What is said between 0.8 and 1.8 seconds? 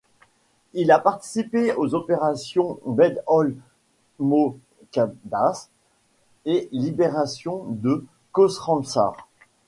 a participé